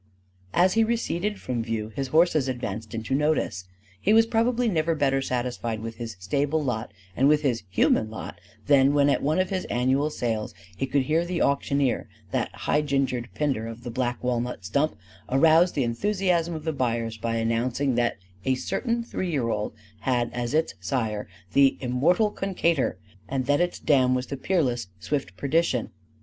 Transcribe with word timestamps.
As 0.55 0.73
he 0.73 0.83
receded 0.83 1.39
from 1.39 1.61
view, 1.61 1.89
his 1.95 2.07
horses 2.07 2.47
advanced 2.47 2.95
into 2.95 3.13
notice. 3.13 3.65
He 4.01 4.13
was 4.13 4.25
probably 4.25 4.67
never 4.67 4.95
better 4.95 5.21
satisfied 5.21 5.79
with 5.79 5.97
his 5.97 6.15
stable 6.17 6.59
lot 6.63 6.91
and 7.15 7.27
with 7.27 7.43
his 7.43 7.61
human 7.69 8.09
lot 8.09 8.41
than 8.65 8.95
when 8.95 9.09
at 9.11 9.21
one 9.21 9.37
of 9.37 9.51
his 9.51 9.65
annual 9.65 10.09
sales 10.09 10.55
he 10.75 10.87
could 10.87 11.03
hear 11.03 11.23
the 11.23 11.43
auctioneer 11.43 12.09
that 12.31 12.49
high 12.65 12.81
gingered 12.81 13.29
Pindar 13.35 13.67
of 13.67 13.83
the 13.83 13.91
black 13.91 14.23
walnut 14.23 14.65
stump 14.65 14.95
arouse 15.29 15.73
the 15.73 15.83
enthusiasm 15.83 16.55
of 16.55 16.63
the 16.63 16.73
buyers 16.73 17.19
by 17.19 17.35
announcing 17.35 17.93
that 17.93 18.17
a 18.43 18.55
certain 18.55 19.03
three 19.03 19.29
year 19.29 19.49
old 19.49 19.71
had 19.99 20.31
as 20.33 20.55
its 20.55 20.73
sire 20.79 21.27
the 21.53 21.77
Immortal 21.79 22.31
Cunctator 22.31 22.95
and 23.29 23.45
that 23.45 23.61
its 23.61 23.77
dam 23.77 24.15
was 24.15 24.25
the 24.25 24.35
peerless 24.37 24.87
Swift 24.99 25.37
Perdition. 25.37 25.91